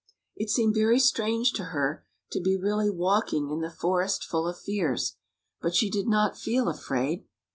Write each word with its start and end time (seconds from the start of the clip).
It 0.35 0.49
seemed 0.49 0.73
very 0.73 0.97
strange 0.99 1.53
to 1.53 1.65
her 1.65 2.03
to 2.31 2.41
be 2.41 2.57
really 2.57 2.89
walking 2.89 3.51
in 3.51 3.59
the 3.59 3.69
Forest 3.69 4.23
Full 4.23 4.47
of 4.47 4.57
Fears, 4.57 5.15
but 5.61 5.75
she 5.75 5.91
did 5.91 6.07
not 6.07 6.35
feel 6.35 6.67
afraid. 6.67 7.25